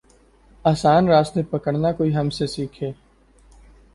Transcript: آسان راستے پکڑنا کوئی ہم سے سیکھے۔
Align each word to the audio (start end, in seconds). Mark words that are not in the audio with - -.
آسان 0.65 1.07
راستے 1.07 1.41
پکڑنا 1.43 1.91
کوئی 1.91 2.15
ہم 2.15 2.29
سے 2.29 2.47
سیکھے۔ 2.47 2.91